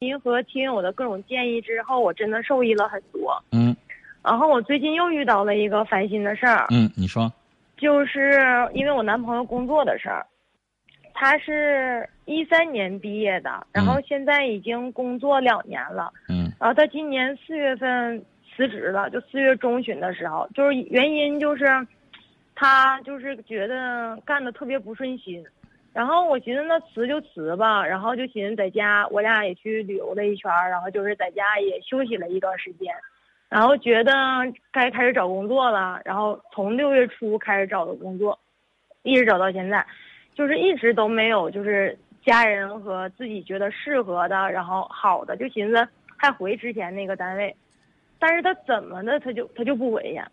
[0.00, 3.42] 您和听友的各种建议之后，我真的受益了很多。
[3.52, 3.74] 嗯
[4.22, 7.32] 然后我最近又遇到了一个烦心的事儿，嗯，你说，
[7.78, 8.40] 就是
[8.74, 10.24] 因为我男朋友工作的事儿。
[11.14, 16.12] 他是一三年毕业的，然后现在已经工作两年了。
[16.28, 18.22] 嗯然后他今年四月份
[18.54, 21.64] 辞职了，就四月中旬的时候，就是原因就是，
[22.54, 25.44] 他就是觉得干的特别不顺心。
[25.98, 32.94] 然后我寻思那辞就辞吧，然后就寻思在家，我俩也去旅游了一圈儿，然后就是在家也休息了一段时间，
[33.48, 34.12] 然后觉得
[34.70, 38.38] 该开始找工作了，然后从六月初开始找的工作，
[39.02, 39.84] 一直找到现在，
[40.36, 47.52] 就是一直都没有就是家人和自己觉得适合的，然后好的，就寻思还回之前那个单位，
[48.20, 50.30] 但是他怎么的他就他就不回呀。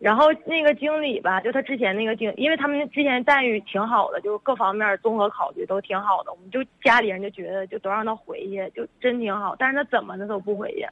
[0.00, 9.54] 然后那个经理吧，就他之前那个经，因为他们之前待遇挺好的，就是各方面综合考虑都挺好的，我们就家里人就觉得就都让他回去，就真挺好。
[9.58, 10.88] 但是他怎么的都不回去，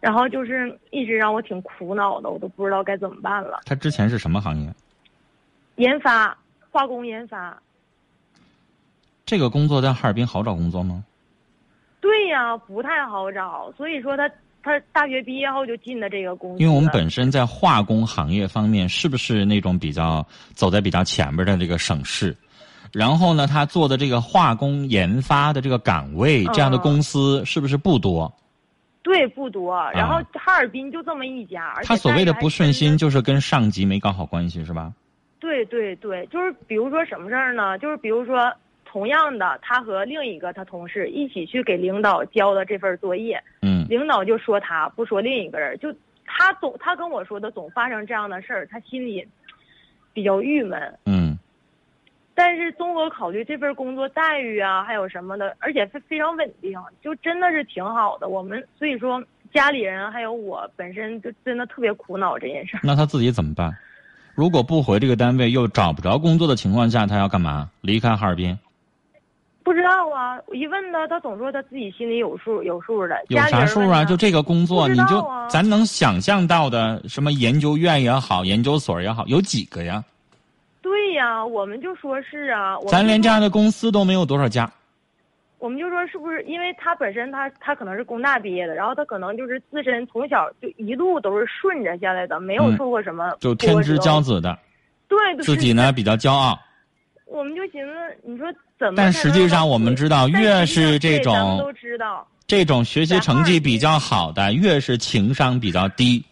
[0.00, 3.60] 然后就是一直让我挺苦恼的，我都不知道该怎么办了。
[3.66, 4.72] 他之前是什么行业？
[5.76, 6.34] 研发，
[6.70, 7.60] 化工研发。
[9.26, 11.04] 这个工作在哈尔滨好找工作吗？
[12.00, 14.28] 对呀，不太好找，所以说他
[14.62, 16.62] 他大学毕业后就进的这个公司。
[16.62, 22.36] 因为我们本身在化工行业方面，是不是那种比较走在比较前边的这个省市？
[22.92, 28.32] 然后呢，他做的这个化工研发的这个岗位，这样的公司是不是不多？
[29.02, 29.80] 对，不多。
[29.92, 34.92] 然后哈尔滨就这么一家，他所谓的不顺心，就是跟上级没搞好关系，是吧？
[35.38, 37.78] 对对对，就是比如说什么事儿呢？
[37.78, 38.52] 就是比如说，
[38.90, 49.24] 同样的，他和另一个他同事一起去给领导交的这份作业，嗯领导就说他，不说另一个人，就他总他跟我说的总发生这样的事儿，他心里
[50.12, 50.98] 比较郁闷。
[51.06, 51.38] 嗯
[52.34, 58.28] 但是综合考虑这份工作待遇啊，还有什么的，而且非非常稳定，就真的是挺好的。
[58.28, 62.80] 我们所以说家里人还有我本身就真的特别苦恼这件事儿。
[62.82, 63.76] 那他自己怎么办？
[64.34, 67.70] 如果不回这个单位，又找不着工作的情况下，他要干嘛？
[67.82, 68.58] 离开哈尔滨？
[69.62, 73.16] 不知道啊，我一问他，他总说他自己心里有数，有数的。
[73.28, 74.04] 有啥数啊？
[74.04, 80.02] 就这个工作，不你就咱能想象到的，什么研究院也好，研究所也好，有几个呀？
[80.80, 84.68] 对呀，我们就说是啊，咱连这样的公司都没有多少家。
[85.58, 94.36] 我们就说是不是因为他本身他他可能是工大毕业的，然后他可能就是自身从小就一路都是顺着下来的，没有嗯受过什么就天之骄子。
[94.36, 94.58] 子的，
[95.06, 96.58] 对，对自己呢比较骄傲。
[97.30, 97.90] 我们就寻思，
[98.26, 98.46] 你说
[98.76, 98.94] 怎么？
[98.96, 106.24] 但实际上我们知道越是这种都知道，这种学习成绩比较好的，越是情商比较低，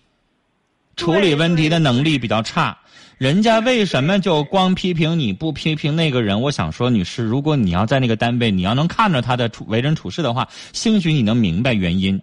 [0.97, 2.77] 处理问题的能力比较差。
[3.17, 6.41] 人家为什么就光批评你不批评那个人？
[6.41, 12.21] 我想说，女士，如果你要在那个单位，你要能看着他的处为人处事的话，兴许你能明白原因。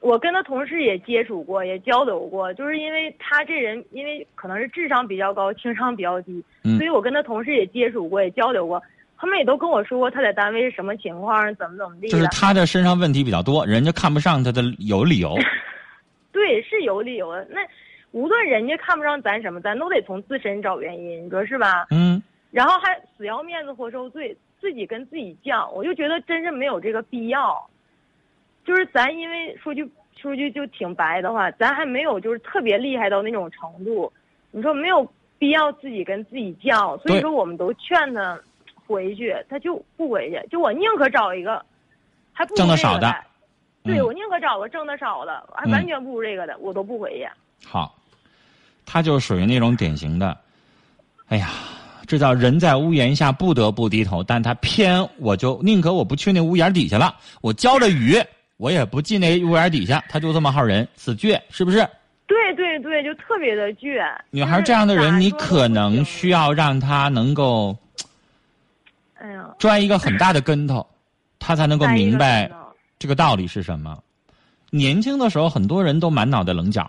[0.00, 8.82] 我跟他同事也接触过，也交流过，就是因为他这人，因为可能是智商比较高，情商比较低，嗯所以我跟他同事也接触过，也交流过，
[9.18, 12.08] 他们也都跟我说过他在单位是什么情况，怎么怎么地的。
[12.08, 15.36] 就是他的身上问题比较多，人家看不上他的有理由。
[16.32, 17.46] 对，是有理由的。
[17.50, 17.60] 那
[18.12, 21.86] 无论人家看不上咱什么，咱都得从自身找原因，你说是吧？
[21.90, 27.68] 嗯，然后还死要面子活受罪，自己跟自己犟，我就觉得真是没有这个必要。
[28.70, 29.84] 就是咱因为说句
[30.16, 34.12] 说句就挺白的话，咱还没有就是特别厉害到那种程度，
[34.52, 35.04] 你说没有
[35.40, 38.38] 必要自己跟自己犟，所以说我们都劝他
[38.86, 41.60] 回去，他就不回去，就我宁可找一个
[42.32, 43.12] 还不如挣得少的
[43.82, 44.06] 对，嗯。
[44.06, 45.72] 我宁可找个挣得少的，还嗯。
[45.72, 47.28] 完全不如这个的，我都不回去。
[47.66, 47.92] 好，
[48.86, 50.38] 他就属于那种典型的，
[51.26, 51.48] 哎呀，
[52.06, 58.14] 这叫人在屋檐下不得不低头，但他偏我就宁可我不去那屋檐底下了，我浇着雨，
[58.60, 61.78] 我也不进那屋檐底下，他就这么号人，死倔，是不是？
[62.26, 63.98] 对对对，就特别的倔。
[64.28, 67.74] 女孩这样的人，你可能需要让他能够
[69.14, 70.86] 哎呀，摔一个很大的跟头，
[71.40, 72.50] 他才能够明白
[72.98, 73.98] 这个道理是什么。
[74.68, 76.88] 年轻的时候，很多人都满脑袋棱角。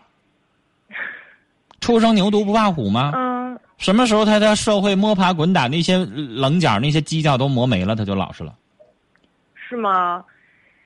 [1.80, 3.13] 初生牛犊不怕虎吗？
[3.16, 8.54] 嗯，什么时候他在社会摸爬滚打，那些棱角、那些犄角都磨没了，他就老实了。
[9.56, 10.22] 是吗？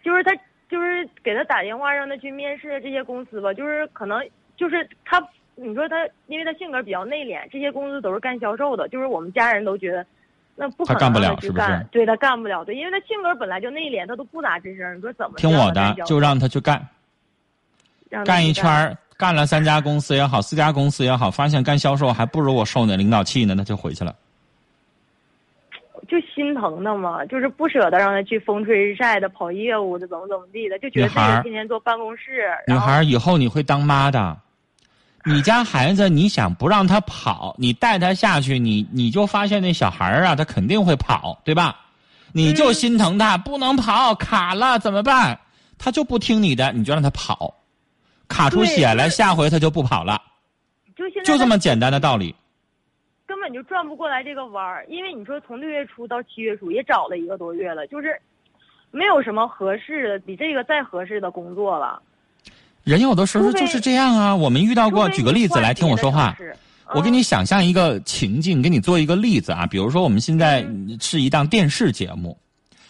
[0.03, 0.31] 就是他，
[0.69, 4.21] 就是给他打电话让他去面试的这些公司吧，就是可能
[4.57, 5.21] 就是他，
[5.55, 5.95] 你说他，
[6.27, 10.05] 因为他性格比较内敛，这些公司都是干销售的，就是我们家人都觉得。
[10.57, 14.95] 那不可能他干不了让去是不是干对他干不了，对，因为他性格本来就内敛，他都不咋吱声。
[14.95, 16.81] 你说怎么听我的，就让他去干，
[18.23, 24.15] 干一圈儿，干了三家公司也好，四家公司也好，发现干销售还不如我受那领导气呢，那就回去了。
[26.07, 32.47] 就心疼他嘛，就是不舍得让他去风吹日晒的跑业务的，怎么怎么地的，就觉得自己天天坐办公室。
[32.67, 34.37] 女孩以后你会当妈的，
[35.25, 41.75] 你家孩子你想不让他跑，你带他下去，你你就发现那小孩啊，他肯定会跑，对吧？
[42.33, 45.39] 你就心疼他，不能跑，卡了怎么办？
[45.77, 47.53] 他就不听你的，你就让他跑，
[48.27, 50.21] 卡出血来，下回他就不跑了。
[50.95, 52.33] 就就这么简单的道理。
[53.45, 58.19] 根本就转不过来这个弯儿，因为你说从六月初到七月初也找了一个多月了，就是
[58.89, 62.01] 没有什么合适的，比这个再合适的工作了。
[62.83, 65.07] 人有的时候就是这样啊，我们遇到过。
[65.09, 66.35] 举个例子来听我说话，
[66.95, 69.67] 我给你想象一个情境，给你做一个例子啊。
[69.67, 70.67] 比如说我们现在
[70.99, 72.35] 是一档电视节目，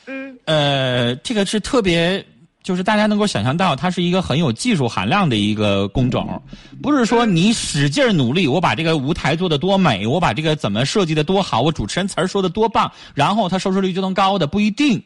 [0.08, 2.26] 嗯，呃，这个是特别。
[2.66, 6.42] 就是大家能够想象到，它是一个很有技术含量的一个工种，
[6.82, 15.00] 不是说你使劲努力，我把这个舞台做的多美，我把这个怎么设计的多好，我主持人词儿说的多棒，然后它收视率就能高的，不一定。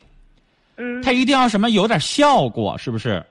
[0.78, 1.02] 嗯。
[1.02, 3.22] 它一定要什么有点效果，是不是？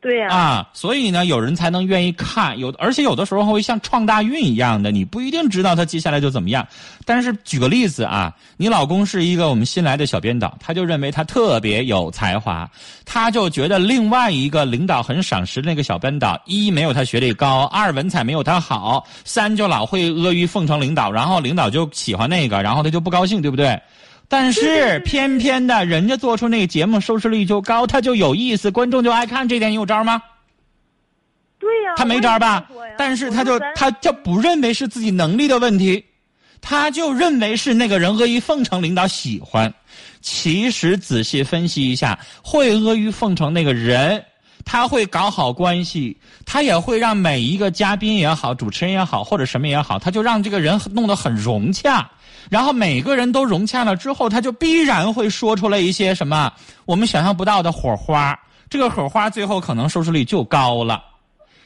[0.00, 6.64] 对呀啊，所以呢，有人才能愿意看，有而且有的时候会像创大运一样的，你不一定知道他接下来就怎么样。
[7.04, 12.70] 但是举个例子啊，你老公是一个我们新来的小编导，他就认为他特别有才华，
[13.04, 23.76] 他就觉得另外一个领导很赏识那个小编导，一没有他学历高，二文采没有他好，三就老会阿谀奉承领导，然后领导就喜欢那个，然后他就不高兴，对不对？
[24.30, 30.22] 但是偏偏的，人家做出那个节目收视率就高，他就有意思，观众就爱看，这点你有招吗？
[31.58, 32.68] 对呀，他没招吧？
[32.98, 36.04] 但是他就他就不认为是自己能力的问题，
[36.60, 39.72] 他就认为是那个人阿谀奉承，领导喜欢。
[40.20, 44.22] 其实仔细分析一下，会阿谀奉承那个人，
[44.64, 52.10] 他会搞好关系，他也会让每一个嘉宾也好，主持人也好，或者什么也好，他就让这个人弄得很融洽。
[52.50, 56.52] 然后每个人都融洽了之后，他就必然会说出来一些什么
[56.84, 58.38] 我们想象不到的火花。
[58.70, 61.02] 这个火花最后可能收视率就高了。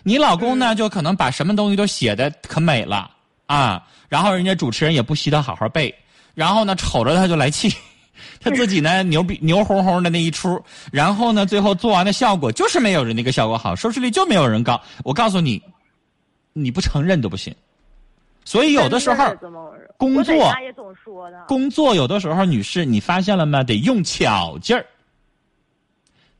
[0.02, 3.10] 你老公呢，就可能把什么东西都写的可美了
[3.46, 3.82] 啊。
[4.08, 5.94] 然后人家主持人也不惜得好好背，
[6.34, 7.74] 然后呢瞅着他就来气，
[8.40, 10.62] 他自己呢牛逼 牛哄哄的那一出，
[10.92, 14.80] 然后呢最后做完的效果就是没有人那个效果好，收视率就没有人高。
[15.02, 15.62] 我告诉你，
[16.52, 17.54] 你不承认都不行。
[18.44, 19.34] 所以有的时候，
[20.02, 20.52] 工作
[21.46, 23.62] 工作有的时候，女士，你发现了吗？
[23.62, 24.84] 得用巧劲儿。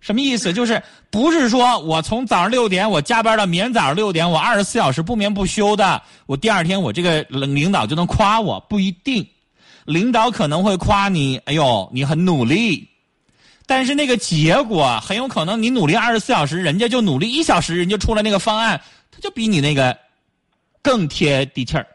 [0.00, 0.53] 什么意思？
[0.53, 8.59] 就是不是说我从早上六点我加班到明天早上六点，我二十四小时不眠不休的，我第二天我这个领导就能夸我？
[8.69, 9.25] 不一定，
[9.85, 12.88] 领导可能会夸你，哎呦，你很努力，
[13.65, 18.81] 但是那个结果很有可能你努力二十四小时，人家就努力一小时，人家出来那个方案，
[19.12, 19.97] 他就比你那个。
[20.85, 21.87] 更贴地气儿，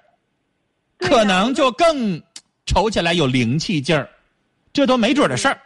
[0.98, 2.22] 可能就更
[2.66, 4.10] 瞅起来有灵气劲儿，
[4.74, 5.60] 这都没准的事儿。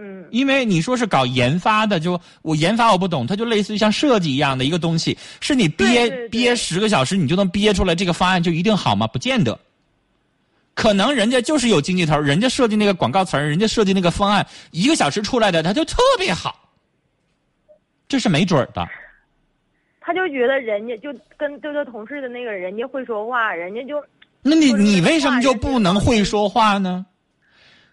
[0.00, 9.06] 嗯，因为你说是搞研发的，就我研发我不懂，它就类似于像设计一样的一个东西，是你憋憋十个小时，你就能憋出来这个方案就一定好吗？
[9.06, 9.58] 不见得。
[10.74, 16.70] 可能人家就是有经济头，人家设计那个广告词儿，人家设计那个方案，一个小时出来的，他就特别好，
[18.06, 18.88] 这是没准的。
[20.00, 24.00] 他就觉得人家就跟对他同事的那个人家会说话，人家就
[24.48, 27.04] 那你你为什么就不能会说话呢？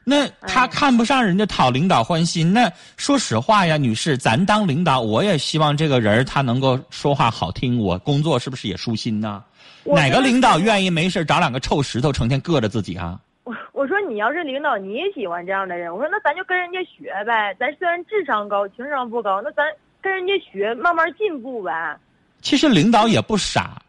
[0.07, 2.53] 那他看不上人家讨领导欢心。
[2.53, 9.43] 那说实话呀，女士，咱当领导，我也希望这个人他能够说话好听，我工作是不是也舒心呢？
[9.83, 13.19] 哪个领导愿意没事找两个臭石头成天硌着自己啊？
[13.43, 15.91] 我我说你要是领导，你也喜欢这样的人。
[15.91, 17.55] 我说那咱就跟人家学呗。
[17.59, 19.63] 咱虽然智商高，情商不高，那咱
[20.01, 21.97] 跟人家学，慢慢进步呗。
[22.41, 23.81] 其实领导也不傻，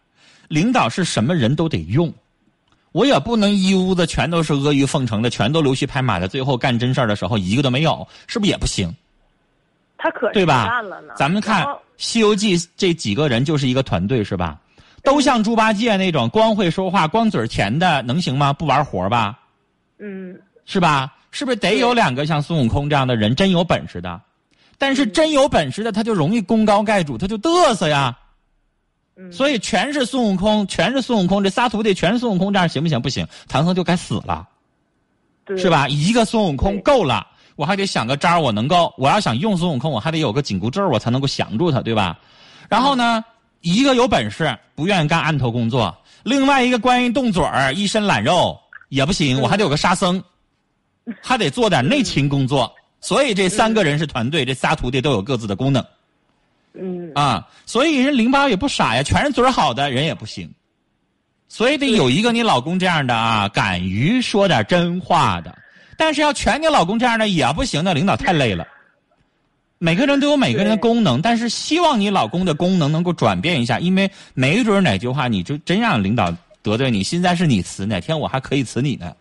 [0.48, 2.12] 领导是什么人都得用，
[2.96, 8.90] 我也不能一屋子全都是阿谀奉承的，全都溜须拍马的，最后干真事儿的时候一个都没有，是不是也不行？
[9.98, 10.82] 他可对吧？
[11.14, 11.62] 咱们看
[11.98, 14.58] 《西游记》这几个人就是一个团队，是吧？
[15.04, 18.50] 都像猪八戒那种光会说话、光嘴甜的，能行吗？
[18.50, 19.38] 不玩活吧？
[19.98, 20.34] 嗯，
[20.64, 21.12] 是吧？
[21.32, 24.18] 是不是得有两个像孙悟空这样的人，真有本事的？
[24.78, 28.16] 但是真有本事的，他就容易功高盖主，他就嘚瑟呀。
[29.32, 33.00] 所以全是孙悟空，全是孙悟空，这仨徒弟全是孙悟空，这样行不行？
[33.00, 34.46] 不行，唐僧就该死了，
[35.56, 35.88] 是吧？
[35.88, 42.18] 一个孙悟空够了，我还得想个招我能够，我要想用孙悟空，我还得有个紧箍咒，我才能够降住他，对吧？
[42.68, 43.24] 然后呢，
[43.62, 45.90] 一个有本事，不愿意干案头工作；
[46.22, 48.58] 另外一个关于动嘴儿，一身懒肉
[48.90, 50.22] 也不行，我还得有个沙僧，
[51.22, 52.70] 还得做点内勤工作。
[53.00, 55.84] 所以这三个人是团队，这仨徒弟都有各自的功能。
[56.78, 57.10] 嗯。
[57.14, 60.52] 啊，所以人领导也不傻呀，全是嘴好的人也不行，
[61.48, 65.56] 所以得有一个你老公这样的啊，敢于说点真话的，
[65.96, 68.66] 但是要全你老公这样的也不行那，领导太累了。
[69.78, 79.14] 每个人都有每个人的功能，但是希望你老公的功能能够转变一下，因为没准哪句话你就真让领导得罪你，现在是你辞，哪天我还可以辞你呢。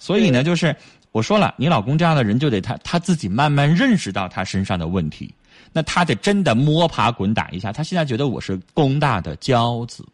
[0.00, 0.74] 所以呢，就是
[1.12, 5.32] 我说了，你老公这样的人就得他他自己慢慢认识到他身上的问题，
[5.72, 7.72] 那他得真的摸爬滚打一下。
[7.72, 10.04] 他现在觉得我是工大的骄子，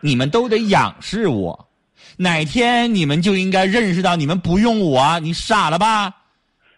[0.00, 1.68] 你们都得仰视我，
[2.16, 6.14] 哪天你们就应该认识到你们不用我，你傻了吧？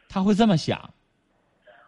[0.09, 0.91] 他会这么想。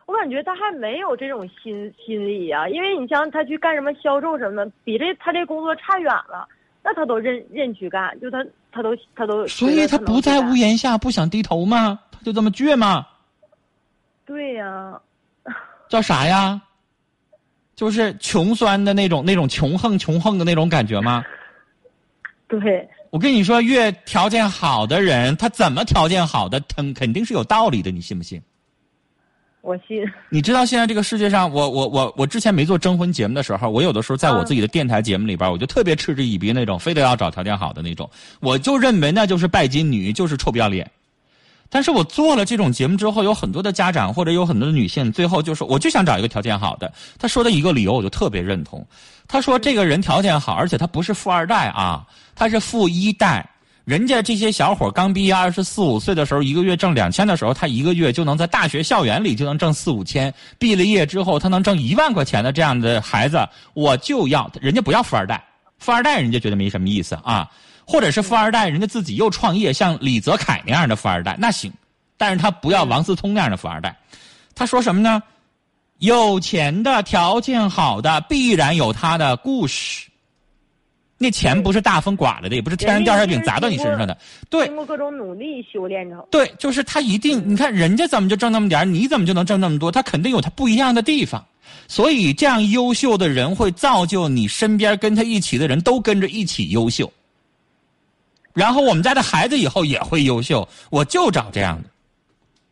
[0.07, 6.47] 我感觉他还没有这种心心理呀、因为你像他去干什么销售什么的，比这他这工作差远了，
[6.85, 8.39] 那他都认认去干，就他
[8.71, 9.45] 他都他都。
[9.49, 10.69] 所以他不在屋檐。
[10.69, 11.99] 檐下，不想低头吗？
[12.13, 13.05] 他就这么倔吗？
[14.25, 15.01] 对呀、
[15.89, 16.61] 叫啥呀？
[17.75, 21.23] 就是穷酸的那种、那种穷横、穷横的那种感觉吗？
[22.49, 28.41] 对，我跟你说，越条件好的人，他怎么条件好的，肯肯定是有道理的，你信不信？
[29.61, 30.03] 我信。
[30.31, 38.09] 你知道现在这个世界上，我我我我之前没做征婚节目的时候，我有的时候在我自己的电台节目里边，我就特别嗤之以鼻那种，非得要找条件好的那种，
[38.41, 40.91] 我就认为那就是拜金女，就是臭不要脸。
[41.69, 46.93] 但是我做了这种节目之后，有很多的家长或者有很多的女性，最后就说我就想找一个条件好的。
[47.19, 48.87] 他说的一个理由我就特别认同，
[49.27, 53.49] 他说这个人条件好，而且他不是富二代啊，他是富一代。
[53.85, 60.35] 人家这些小伙刚毕业二十四五岁的时候，一个月挣两千的时候，他一个月就能在大学校园里就能挣四五千。
[60.59, 64.51] 毕了业之后，他能挣一万块钱的这样的孩子，我就要。
[64.61, 65.41] 人家不要富二代，
[65.79, 67.49] 富二代人家觉得没什么意思啊。
[67.87, 71.73] 或者是富二代，人家自己又创业，像李泽楷那样的富二代，那行。
[72.17, 73.97] 但是他不要王思聪那样的富二代。
[74.55, 75.23] 他说什么呢？
[75.99, 80.07] 有钱的、条件好的，必然有他的故事。
[81.19, 84.19] 那钱不是大风刮来的，也不是天上掉馅饼砸到你身上的。
[84.51, 86.23] 对经过各种努力修炼成。
[86.31, 89.91] 对，就是他一定，你看人家怎么就挣那么点儿你怎么就能挣那么多？
[89.91, 91.43] 他肯定有他不一样的地方。
[91.89, 97.11] 所以这样优秀的人会造就你身边跟他一起的人都跟着一起优秀。
[98.57, 101.91] 然后我们家的孩子以后也会优秀，我就找这样的。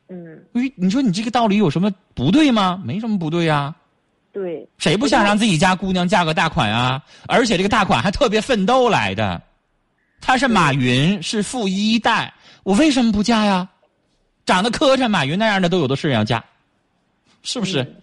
[0.08, 2.80] 嗯，哎，你说你这个道理有什么不对吗？
[2.82, 3.74] 没什么不对呀、
[4.32, 7.02] 对，谁不想让自己家姑娘嫁个大款啊？
[7.28, 9.40] 而且这个大款还特别奋斗来的，
[10.22, 13.68] 他是马云，是富一代，我为什么不嫁呀？
[14.46, 16.42] 长得磕碜，马云那样的都有的是人要嫁，
[17.42, 17.82] 是不是？
[17.82, 17.94] 嗯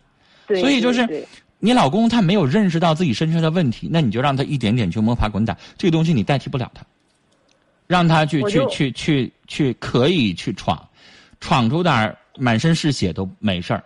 [0.48, 0.62] 对。
[0.62, 1.28] 所以就是对对
[1.60, 6.84] 你老公他没有认识到自己身上的问题，那你就让他一点点去摸爬滚打，这个东西你代替不了他，
[7.92, 10.88] 让他去去去去去可以去闯，
[11.42, 13.84] 闯出点儿满身是血都没事儿。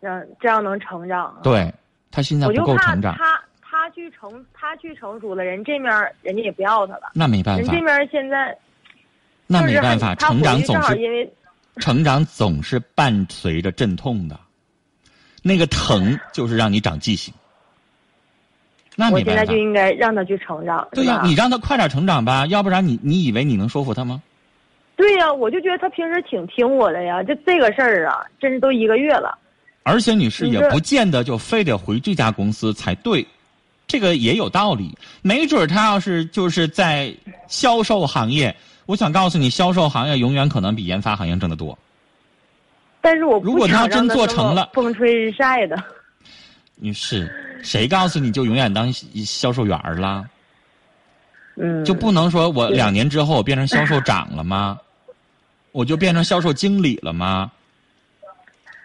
[0.00, 1.38] 让这样能成长啊。
[1.44, 1.72] 对
[2.10, 7.12] 他现在不够成长，他他去成他去成熟了，人这面儿人家也不要他了。
[7.14, 8.58] 那没办法人这，面儿现在
[9.46, 11.32] 那没办法，成长总是因为
[11.76, 14.36] 成长总是伴随着阵痛的，
[15.42, 17.32] 那个疼就是让你长记性。
[18.96, 20.86] 那我现在就，应该让他去成长。
[20.92, 24.22] 对呀、你让他快点成长吧，要不然你你以为你能说服他吗？
[24.94, 29.36] 对呀、我就觉得他平时挺听我的呀，就这个事儿啊，真是都一个月了。
[29.82, 33.26] 而且女士也不见得就非得回这家公司才对，
[33.88, 34.96] 这个也有道理。
[35.22, 37.12] 没准儿他要是就是在
[37.48, 38.54] 销售行业，
[38.86, 41.76] 我想告诉你，销售行业永远可能比研发行业挣得多。
[43.00, 45.76] 但是我不如果他想真做成了风吹日晒的。
[46.76, 50.24] 女士，谁告诉你就永远当销售员儿啦？
[51.56, 54.78] 嗯，就不能说我两年之后我变成销售长了吗？
[55.72, 57.50] 我就变成销售经理了吗？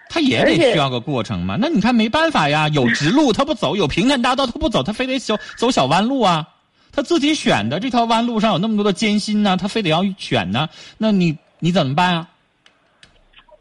[0.09, 1.57] 他也得需要个过程嘛。
[1.59, 6.47] 那你看没办法呀，有直路他不走，有平坦大道他不走，他非得走走小弯路啊。
[6.93, 10.69] 他自己选的这条弯路上有那么多的艰辛呢，他非得要选呢。
[10.97, 12.27] 那你你怎么办啊？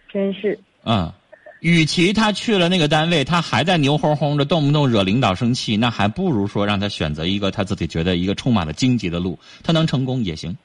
[0.08, 1.12] 真是嗯，
[1.60, 10.56] 与其他去了那个单位，他还在牛哄哄的，动不动惹领导生气，那还不如说让他选择一个他自己觉得一个充满了荆棘的路，他能成功也行，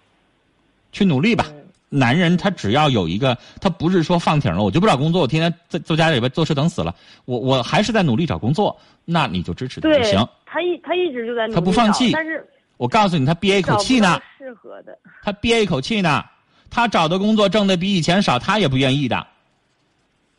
[0.91, 1.45] 去努力吧。
[1.49, 1.57] 嗯
[1.93, 6.95] 男人他只要有一个，他不是说放挺了，我就不找工作，我天天在在家里边坐吃等死了，
[7.25, 14.97] 我我还是在努力找工作，那你就支持他就行。，他一他一直就在努力他不放弃但是我告诉你，他憋一口气呢，适合的。
[15.21, 16.23] 他憋一口气呢，
[16.69, 19.27] 他找的工作挣的比以前少，他也不愿意的，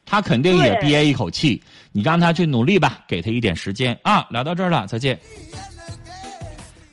[0.05, 1.63] 他肯定也憋一口气。
[1.93, 4.27] 你让他去努力吧，给他一点时间啊。
[4.31, 5.19] 聊到这儿了，再见。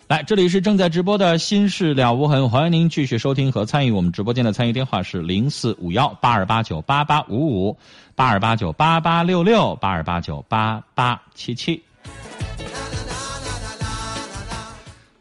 [0.08, 7.78] 来，这里是正在直播的《心事了无痕》，欢迎您继续收听和参与我们直播间的参与电话是零四五幺八二八九八八五五
[8.16, 11.80] 八二八九八八六六八二八九八八七七。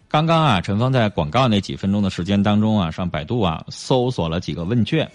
[0.09, 5.07] 刚刚啊，陈峰在广告那几分钟的时间当中啊，上百度啊搜索了几个问卷，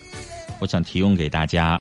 [0.60, 1.65] 我想提供给大家。